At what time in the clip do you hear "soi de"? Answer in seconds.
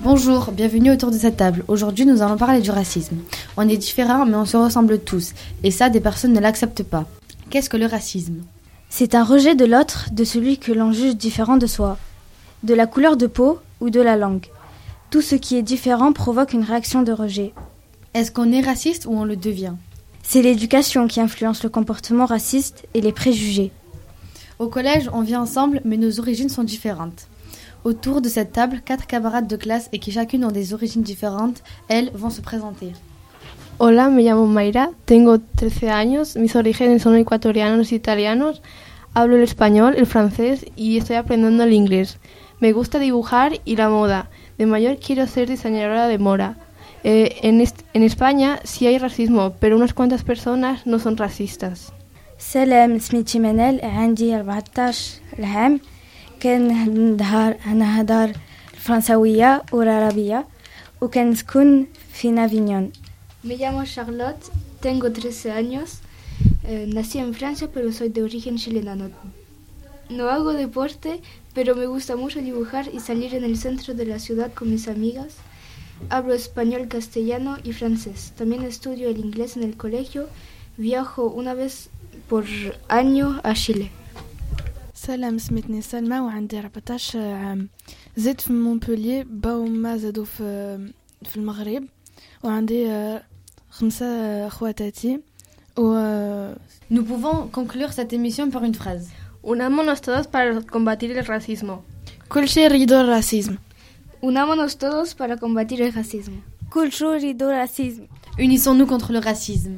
11.66-12.74